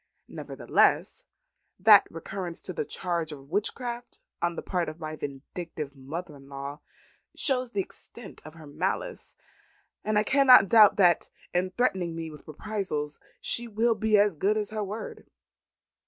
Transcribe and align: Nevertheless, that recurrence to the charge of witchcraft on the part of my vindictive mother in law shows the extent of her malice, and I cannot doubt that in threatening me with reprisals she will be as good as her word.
Nevertheless, 0.27 1.25
that 1.79 2.07
recurrence 2.09 2.59
to 2.61 2.73
the 2.73 2.85
charge 2.85 3.31
of 3.31 3.51
witchcraft 3.51 4.19
on 4.41 4.55
the 4.55 4.63
part 4.63 4.89
of 4.89 4.99
my 4.99 5.15
vindictive 5.15 5.95
mother 5.95 6.35
in 6.37 6.49
law 6.49 6.79
shows 7.35 7.69
the 7.73 7.81
extent 7.81 8.41
of 8.43 8.55
her 8.55 8.65
malice, 8.65 9.35
and 10.03 10.17
I 10.17 10.23
cannot 10.23 10.69
doubt 10.69 10.95
that 10.95 11.29
in 11.53 11.69
threatening 11.69 12.15
me 12.15 12.31
with 12.31 12.47
reprisals 12.47 13.19
she 13.39 13.67
will 13.67 13.93
be 13.93 14.17
as 14.17 14.35
good 14.35 14.57
as 14.57 14.71
her 14.71 14.83
word. 14.83 15.27